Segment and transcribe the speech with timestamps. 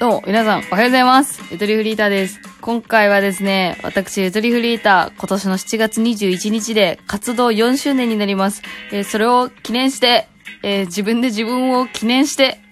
[0.00, 1.42] どうも、皆さん、おはようございます。
[1.50, 2.40] ゆとりフリーターです。
[2.62, 8.62] 今回はですね、私、ゆとりフリーター、今年の7月21日で活動4周年になります。
[8.92, 10.26] えーそれを記念して、
[10.62, 12.62] えー自分で自分を記念して、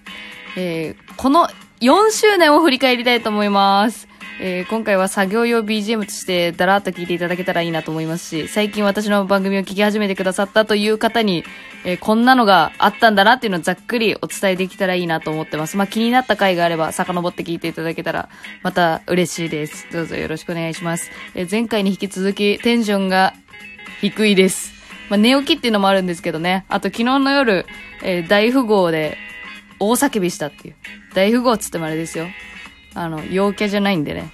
[0.57, 1.47] えーこの
[1.81, 4.07] 4周年を振り返りたいと思います。
[4.41, 11.43] えー今回は作業用 BGM としてだらっと聞いていただけたらいいなと思いますし、最近私の番組を聞き始めてくださったという方に、
[11.83, 15.75] えーこんなのがあったんだなっていうのをざっくりお伝えできたらいいなと思ってます。
[15.75, 18.29] まあ、気になった回があれば遡って聞いていただけたら
[18.63, 19.87] また嬉しいです。
[19.91, 21.11] どうぞよろしくお願いします。
[21.35, 23.33] えー前回に引き続きテンションが
[24.01, 24.71] 低いです。
[25.09, 26.65] まあ、寝起きっていうのもあるんですけどね。
[26.69, 27.65] あと昨日の夜、
[28.03, 29.17] え大富豪で
[29.79, 30.75] 大叫びしたっていう。
[31.13, 32.27] 大富豪っつってもあれですよ。
[32.93, 34.31] あの、陽キャじゃないんでね。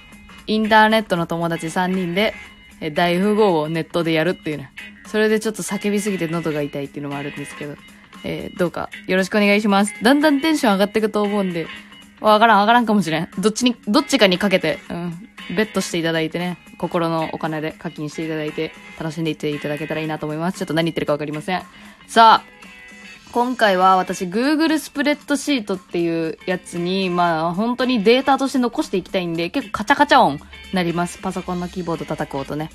[0.48, 2.34] インターネットの友達3人で、
[2.81, 4.72] え大富豪をネットでやるっていうね。
[5.08, 7.76] それでちょっと叫びすぎて喉が痛いっていうのもあるんですけど、
[8.23, 9.94] えーどうかよろしくお願いします。
[10.04, 11.67] だんだんテンション上がっていくと思うんで、
[12.22, 13.30] わからんわからんかもしれん。
[13.39, 20.58] どっちに、どっちかにかけて、うん、ベットしていただいてね、心のお金で課金していただいて、楽しんでいっていただけたらいいなと思います。
[20.58, 21.61] ちょっと何言ってるかわかりません。
[22.08, 22.55] さあ、
[23.31, 30.40] 今回は私 Google スプレッドシートっていうやつに、まあ本当にデータとして残していきたいんで、結構カチャカチャ音
[30.73, 31.17] なります。
[31.20, 32.70] パソコンのキーボード叩く音ね。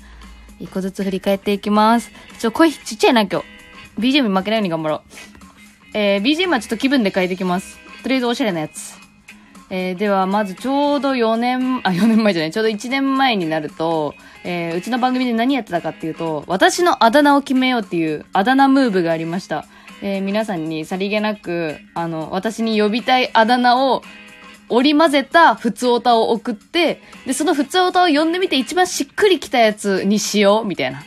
[0.59, 2.11] 一個ずつ振り返っていきます。
[2.39, 3.45] ちょ、声ちっちゃいな今日。
[3.99, 5.01] BGM 負けないように頑張ろう。
[5.93, 7.79] えー、BGM はちょっと気分で変えていきます。
[8.03, 9.01] とりあえずおしゃれなやつ。
[9.73, 19.65] えー、では、まずちょうど4年、あ、4年前じゃない、ちょうど1年前になると、えー、うちの番組で何やってたかっていうと、私のあだ名を決めようっていうあだ名ムーブがありました。
[20.01, 24.01] えー、皆さんにさりげなく、あの、私に呼びたいあだ名を
[24.69, 31.03] 織り交ぜた普通オタを送って、で、その普通オタを読んでみて一番しっくりきたやつにしよう、みたいな。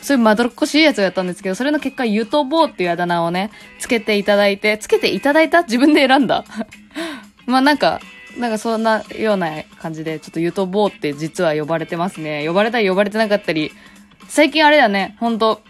[0.00, 5.62] そういうまどろっこしいやつをやったんですけど、それの結果、ゆとぼうっていうあだ名をね、つけていただいて、つけていただいた？
[5.64, 6.44] 自分で選んだ。
[7.46, 8.00] まあなんか、
[8.38, 12.46] なんかそんなような感じで、ちょっとゆとぼうって実は呼ばれてますね。
[12.46, 13.72] 呼ばれたり呼ばれてなかったり。
[14.28, 15.60] 最近あれだね、ほんと、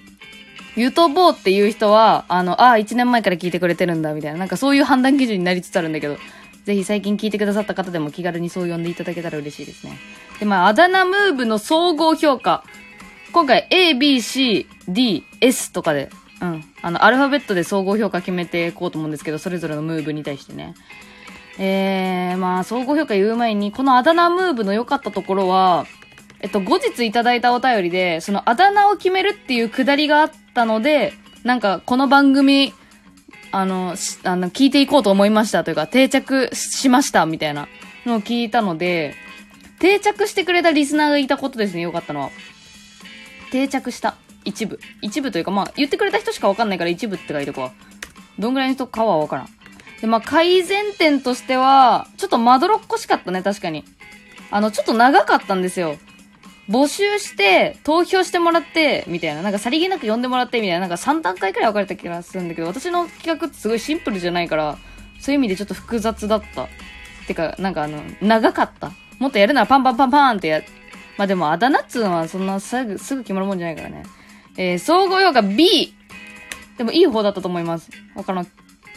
[0.78, 4.38] ゆとぼうっていう人は、あの、ああ、1年前から聞いてくれてるんだ、みたいな。
[4.38, 6.16] なんかそういう判断基準になりつつあるんだけど、
[6.64, 9.98] ぜひ最近聞いてくださった方でも気軽にそう呼んでいただけたら嬉しいですね。
[10.38, 12.62] で、まあ、あだ名ムーブの総合評価。
[13.32, 16.64] 今回 A, B, C, D, S とかで、うん。
[16.82, 20.74] あの、アルファベットで総合評価決めていこうと思うんですけど、それぞれのムーブに対してね。
[21.58, 25.86] えー、まあ、総合評価言う前に、このあだ名ムーブの良かったところは、
[26.40, 31.12] えっと、後日いただいたお便りで、そのあだ名を決めるっていうくだりがあったので、
[31.44, 32.74] なんか、この番組、
[33.52, 37.68] あの、あの、聞いていこうと思いましたというか、定着しましたみたいな
[38.04, 39.14] のを聞いたので、
[39.78, 42.30] 定着してくれたリスナーがいたことですね、良かったのは。
[43.52, 44.16] 定着した。
[44.44, 44.80] 一部。
[45.00, 47.70] 一部というか、まあ、言ってくれた人しかわかんないから一部って書いてこ
[48.38, 48.42] う。
[48.42, 49.48] どんぐらいの人かはわからん。
[50.00, 53.84] で、まあ、改善点としては、ちょっとまどろっこしかったね、確かに。
[54.50, 55.98] あの、ちょっと長かったんですよ。
[56.68, 59.42] 募集して、投票してもらって、みたいな。
[59.42, 60.80] なんかさりげなく呼んでもらって、みたいな。
[60.80, 64.78] なんか3段階くらい分かれた気がするんだけど、私の企画ってすごいシンプルじゃないから、
[65.18, 66.68] そういう意味でちょっと複雑だった。
[67.26, 68.92] てか、なんかあの、長かった。
[69.18, 70.62] もっとやるならパンパンパンパンってや、
[71.16, 74.04] まあでも、あだ名っつうのはそんなすぐ、すぐ決まるもんじゃないからね。
[74.56, 75.94] えー、総合評価 B!
[76.76, 77.90] でもいい方だったと思います。
[78.14, 78.46] 他の、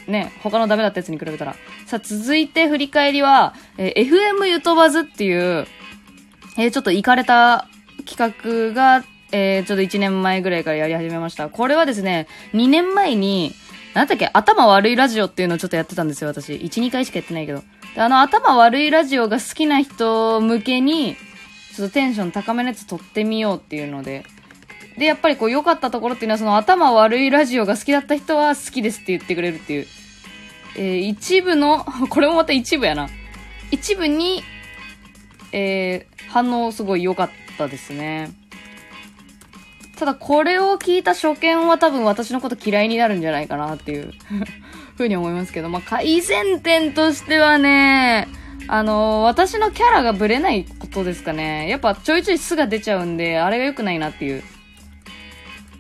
[0.07, 1.55] ね、他のダメだったやつに比べたら。
[1.85, 5.67] さあ、続いて振り返りは、えー FM ゆとばずっていう、
[6.57, 7.67] えーちょっと行かれた
[8.05, 11.49] 企画が、えーちょうど1年前ぐらいからやり始めました。
[11.49, 13.53] これはですね、2年前に、
[13.93, 16.53] なんだっけ、頭悪いラジオっていうのをちょっとやってたんですよ、私。
[16.53, 17.63] 1、2回しかやってないけど。
[17.97, 21.15] あの、頭悪いラジオが好きな人向けに、
[21.75, 24.25] ちょっとテンション高めのやつ撮ってみようっていうので。
[24.97, 29.87] で、やっぱりこう良かったところっていうのは、その頭悪いラジオが好きだった人は好きですって言ってくれるっていう。
[30.77, 33.09] えー一部の、これもまた一部やな。
[33.71, 34.43] 一部に、
[35.53, 38.31] え反応すごい良かったですね。
[39.97, 44.13] ただこれを聞いた初見は多分私のこと嫌いになるんじゃないかなっていう
[44.97, 48.27] ふうに思いますけど、まあ、改善点としてはね、
[48.67, 51.69] あの私のキャラがブレないことですかね。
[51.69, 54.43] やっぱちょいちょい素が出ちゃうんで、あれが良くないなっていう。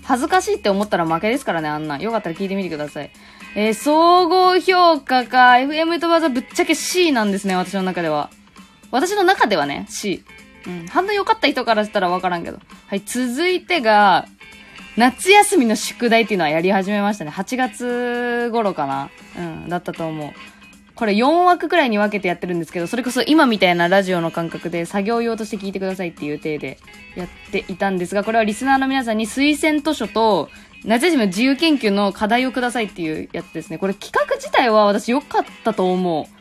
[0.03, 1.97] 恥ずかしいって思ったら負けですからね、あんな。
[1.97, 3.09] よかったら聞いてみてください。
[3.55, 8.29] えー総合評価か、FM とわざぶっちゃけ C なんですね、私の中では。
[8.91, 10.23] 私の中ではね、C。
[10.67, 10.87] うん。
[10.87, 12.59] 反応良かった人からしたらわからんけど。
[12.87, 14.27] はい、続いてが、
[14.97, 17.31] 夏休みの宿題っていうのはやり始めましたね。
[17.31, 20.31] 8月頃かなうん、だったと思う。
[20.95, 26.77] これ4枠くらいに分けてやってるんですけど、それこそ今みたいなラジオの感覚で作業用として聞いてくださいっていう体で
[27.15, 30.49] やっていたんですが、これはリスナーの皆さんに推薦図書と、
[30.83, 33.77] 夏休みの自由研究の課題をくださいっていうやつですね。
[33.77, 36.40] これ企画自体は私良かったと思う。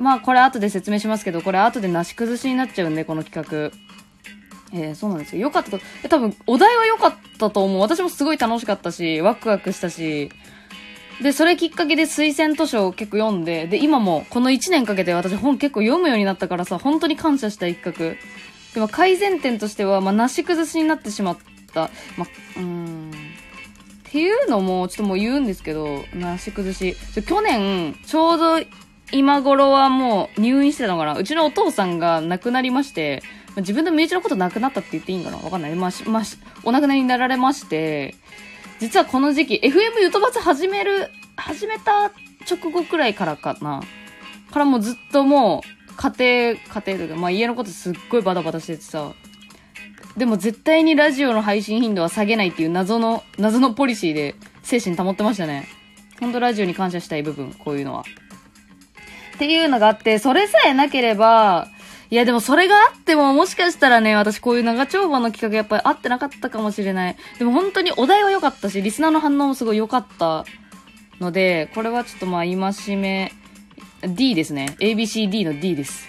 [0.00, 3.70] まあこれ後で説明しますけど、これ後でなし崩しになっちゃうんで、この企画。
[4.72, 5.42] えー、そうなんですよ。
[5.42, 7.80] よかったと、え、多分、お題は良かったと思う。
[7.80, 10.30] 私もすごい楽しかったし、ワクワクしたし、
[11.20, 18.14] で、それきっかけで推薦図書を結構読んで、で、今もこの1年かけて私本結構読むようになったからさ、本当に感謝した一角。
[18.74, 21.38] でも改善点としては、まあ、なし崩しになってしまっ
[21.74, 21.90] た。
[22.16, 23.10] まあ、うーん。
[23.10, 26.96] っていうのも、ちょっともう言うんですけど、なし崩し。
[27.22, 28.60] 去年、ちょうど
[29.12, 31.16] 今頃はもう入院してたのかな？
[31.16, 33.22] うちのお父さんが亡くなりまして、
[33.56, 35.36] 自分の身内のこと亡くなったって言っていいんかな？
[35.38, 35.74] わかんない。
[35.74, 36.22] まあ、まあ、
[36.64, 38.14] お亡くなりになられまして、
[38.78, 42.12] 実はこの時期、FM ゆとばつ始める、始めた
[42.50, 43.82] 直後くらいからかな。
[44.52, 49.12] からもうずっともう、家庭、家庭とか、まあ家のことすっごいバタバタしててさ。
[50.16, 55.68] でも絶対にラジオの配信頻度は下げないっていう謎の、謎のポリシーで精神保ってましたね。
[56.18, 58.04] ほんとラジオに感謝したい部分、こういうのは。
[59.40, 61.68] っていうのがあって、それさえなければ、
[62.10, 67.16] いやでもそれがあってももしかしたらね、私こういう長丁場の企画やっぱり合ってなかったかもしれない。
[67.38, 70.44] でも本当にお題は良かったし、リスナーの反応もすごい良かった
[71.20, 73.32] ので、これはちょっとまあ戒め、
[74.06, 74.76] D ですね。
[74.78, 76.06] ABCD の D です。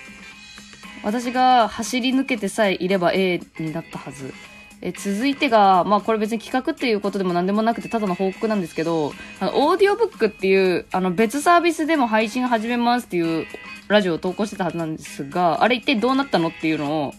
[1.02, 4.34] 私が走り抜けてさえいれば A になったはず。
[4.82, 13.46] え続いてが、まあこれ別に企画っていうことでも何でもなくてただの報告なんですけど、あの、オーディオブックっていう、あの別サービスでも配信始めますっていう
[13.88, 17.14] ラジオを投稿してたはずなんですが、あれ一体どうなったのっていうのを、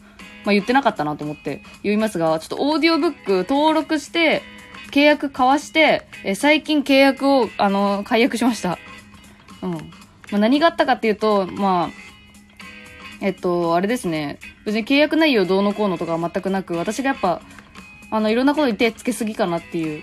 [0.44, 4.42] まあ言ってなかったなと思って言いますが、ちょっとオーディオブック登録して、
[4.90, 8.78] 契約交わして、え最近契約を、あの、解約しました。
[9.62, 9.70] うん。
[9.72, 9.78] ま
[10.32, 12.11] あ、何があったかっていうと、まあ、
[13.22, 14.40] えっと、あれですね。
[14.66, 17.40] 別に契約内容どうのこうのとかは全くなく、私がやっぱ、
[18.10, 20.02] あの、いろんなことに手つけすぎかなっていう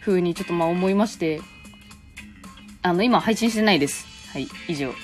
[0.00, 1.40] 風にちょっとまあ思いまして、
[2.82, 4.06] あの、今配信してないです。
[4.32, 4.94] はい、以上。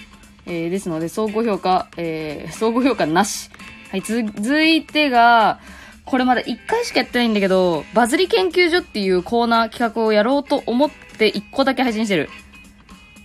[0.46, 3.50] えー、ですので、総合評価、えー、総合評価なし。
[3.90, 5.58] はい、続いてが、
[6.04, 12.30] これまだ1回しかやってないんだけど、バズり研究所っていうコーナー企画をやろうと思って1個だけ配信してる。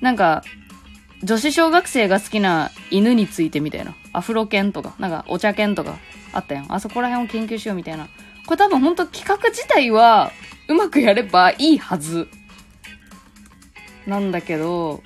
[0.01, 0.43] なんか、
[1.21, 3.95] 女子小学生が好きな犬についてみたいな。
[4.13, 5.97] アフロ犬とか、なんかお茶犬とか
[6.33, 6.73] あったやん。
[6.73, 8.07] あそこら辺を研究しようみたいな。
[8.45, 10.31] これ多分ほんと企画自体は
[10.67, 12.27] うまくやればいいはず。
[14.07, 15.03] なんだけど、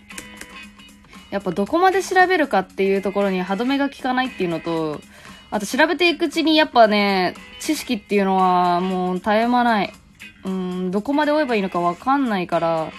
[1.32, 5.02] やっぱどこまで調べるかっていうところに歯止めが効かないっていうのと、
[5.52, 9.94] あと調べていくうちにやっぱね、知識っていうのはもう絶え間ない。
[10.46, 12.92] うん、どこまで追えばいいのかわかんないから、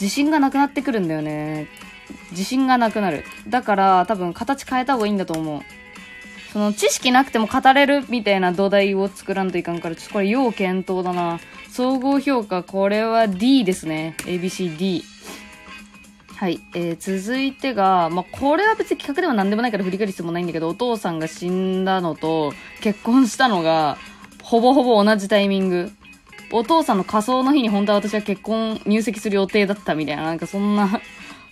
[0.00, 1.68] 自信がなくなってくるんだよね。
[2.34, 3.24] 自信がなくなる。
[3.48, 5.62] だから多分形変えた方がいいんだと思う。
[6.52, 11.40] その知識なくても語れるみたいな土台を作らんといかんから、ちょっとこれ要検討だな。
[11.68, 14.14] 総合評価、これは D ですね。
[14.18, 15.02] ABCD。
[16.36, 16.60] はい。
[16.74, 23.98] えー、続いてが、まあ、これは別に企画でも何でもないから振り返る必要もないんだけど、お父さんが死んだのと、結婚したのが、
[24.42, 25.90] ほぼほぼ同じタイミング。
[26.52, 31.00] お父さんの仮装の日に本当は私は結婚入籍する予定だったみたいな、なんかそんな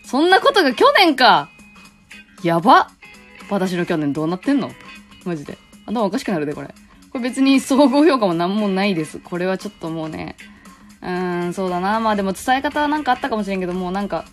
[0.05, 1.49] そんなことが去年か
[2.43, 2.91] やば
[3.51, 4.71] 私の去年どうなってんの？
[5.25, 5.59] マジで。
[5.87, 6.69] 頭おかしくなるで、これ。
[7.11, 9.19] これ別に総合評価も何もないです。
[9.19, 10.37] これはちょっともうね、
[11.03, 12.01] うーん、そうだな。
[12.01, 14.25] まあでも伝え方はなんかあったかもしれんけど、もうなんか、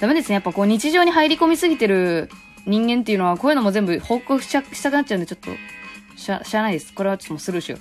[0.00, 0.34] ダメですね。
[0.34, 2.28] やっぱこう日常に入り込みすぎてる
[2.66, 5.50] 人間っていうのは、こういうのも全部報告したくなっちゃうんで、ちょっと、
[6.16, 6.92] しゃ、しゃないです。
[6.92, 7.80] これはちょっともうスルーしよう。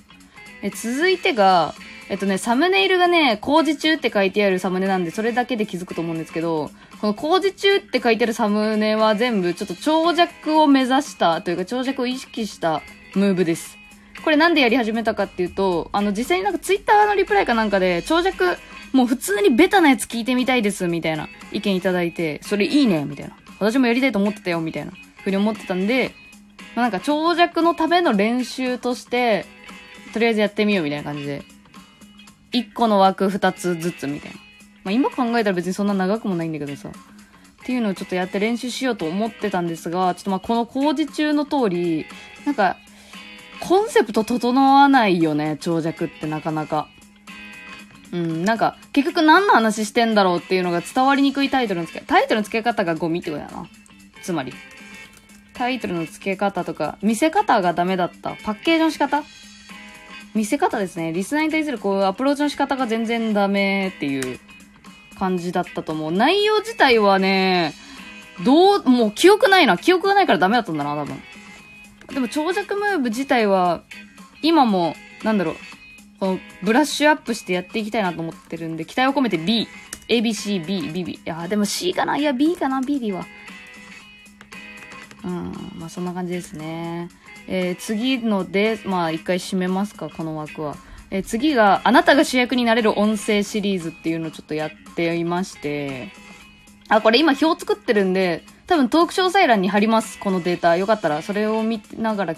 [0.61, 1.75] え、続いてが、
[2.07, 6.69] えっとね、サムネイルがね、工事中って書いてあるサムネなんで、それだけで気づくと思うんですけど、
[7.01, 12.81] この工事中って書いてあるサムネは全部ちょっと長尺を目指したというか長尺を意識した
[13.15, 13.77] ムーブです。
[14.23, 18.57] これなんでやり始めたかっていうと、あの実際になんかツイッターのリプライかなんかで長尺
[18.95, 23.35] もう普通にベタなやつ聞いてみたいです、みたいな意見いただいて、それいいね、みたいな。
[23.59, 24.93] 私もやりたいと思ってたよ、みたいな。
[25.21, 26.13] ふうに思ってたんで、
[26.75, 29.45] まあ、なんか長尺のための練習として、
[30.13, 31.43] とりあえずやってみよう、みたいな感じで。
[32.55, 34.37] 1個の枠2つずつ、みたいな。
[34.85, 36.89] まあ今考えたら別にそんな長くもないんだけどさ。
[36.89, 36.91] っ
[37.65, 42.05] ていうのをちょっとやって練習しようと思ってたんですが、ちょっとまこの工事中の通り、
[42.45, 42.77] なんか、
[43.59, 46.87] コンセプト整わないよね、長尺ってなかなか。
[48.11, 53.67] うん、なんか、結局何の話してんだろうっていうのが伝わりにくいタイトルの付け、タイトルの付け方がゴミってことやな。
[54.21, 54.53] つまり。
[55.55, 58.35] タイトルの付け方とか、見せ方がダメだった。
[58.43, 59.23] パッケージの仕方
[60.35, 61.13] 見せ方ですね。
[61.13, 64.39] リスナーに対するこう、アプローチの仕方が全然ダメっていう
[65.17, 66.11] 感じだったと思う。
[66.11, 67.73] 内容自体はね、
[68.43, 69.77] どう、もう記憶ないな。
[69.77, 71.21] 記憶がないからダメだったんだな、多分。
[72.13, 73.81] でも長尺ムーブ自体は、
[74.41, 75.55] 今も、なんだろう、
[76.19, 79.67] このブラッシュアップしてやっていきたいなと思ってるんで、期待を込めて B。
[80.07, 81.13] ABC、B、B、B。
[81.13, 82.17] いや、でも C かな？
[82.17, 83.25] いや、B かな ?B でいいわ。
[85.25, 87.09] うん、まあそんな感じですね。
[87.47, 90.77] えー、次ので、まあ一回締めますか、この枠は。
[91.09, 96.11] えー、次が、あなたが主役になれる音声シリーズっていうのをちょっとやっていまして、
[96.87, 100.77] あ、これ今表作ってるんで、多分トーク詳細欄に貼ります、このデータ。
[100.77, 102.35] よかったら、それを見ながら、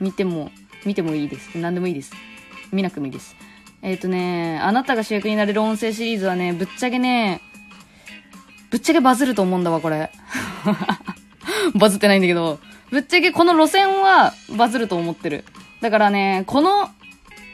[0.00, 0.50] 見ても、
[0.86, 1.58] 見てもいいです。
[1.58, 2.12] 何でもいいです。
[2.72, 3.36] 見なくてもいいです。
[3.82, 7.42] えっ、ー、とね、あなたが主役になれる音声シリーズはね、ぶっちゃけね、
[8.70, 10.10] ぶっちゃけバズると思うんだわ、これ。
[11.74, 12.58] バズってないんだけど、
[12.90, 15.44] ぶっちゃけこの路線はバズると思ってる。
[15.80, 16.88] だからね、この、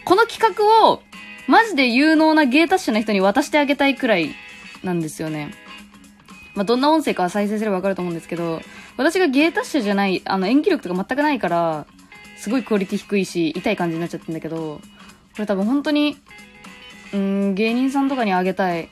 [0.04, 1.02] この企画を、
[1.48, 4.34] マジで有能な芸達者な人に渡してあげたいくらい
[4.82, 5.52] なんですよね。
[6.54, 8.60] まあ、どんな音声か再生すればわかると思うんですけど、
[8.96, 11.86] 私が芸達者じゃない、あの、演技力とか全くないから、
[12.36, 14.80] すごいクオリティ低いし、痛い感じになっちゃってんだけど、
[15.32, 16.18] これ多分本当に、
[17.14, 18.88] うん、芸人さんとかにあげたい。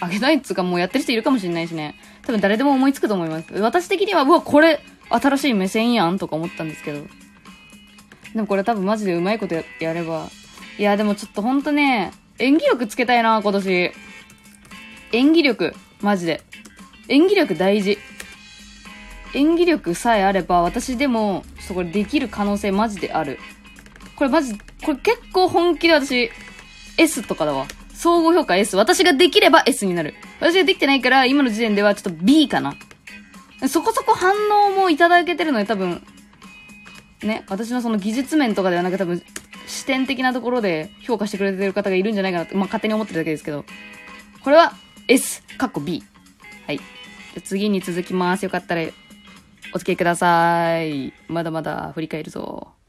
[0.00, 1.94] あげたいっつうかもうやってる人いるかもしれないしね。
[2.22, 3.52] 多分誰でも思いつくと思います。
[3.54, 4.80] 私的には、うわ、これ、
[5.10, 7.06] 新しい目線やんとか思ったんですけど。
[8.34, 10.28] でもこれ多分マジでうまいことやれば。
[10.78, 13.92] いや、でもちょっとほんとね、演技力つけたいな、今年。
[15.12, 15.74] 演技力。
[16.00, 16.42] マジで。
[17.08, 17.98] 演技力大事。
[19.34, 23.38] 演技力さえあれば、私でも、ちょっとこれできる可能性マジである。
[24.16, 24.54] これマジ、
[24.84, 26.30] これ結構本気で私、
[26.96, 27.66] S とかだわ。
[28.00, 28.78] 総合評価 S。
[28.78, 30.14] 私ができれば S になる。
[30.40, 32.74] 私ができてないから、今の時点ではちょっと B かな。
[33.68, 36.02] そこそこ反応もいただけてるので多分、
[37.22, 39.22] ね、私のその技術面とかではなく多分、
[39.66, 43.66] 視点的なところで評価してくれてる方がいるんじゃないかなって、まあ、勝手に思ってるだけですけど。
[44.42, 44.72] これは
[45.06, 46.02] S、かっこ B。
[46.66, 46.80] はい。
[47.44, 48.44] 次に続きます。
[48.44, 48.82] よかったら
[49.74, 51.12] お付き合いください。
[51.28, 52.79] まだまだ振り返るぞ。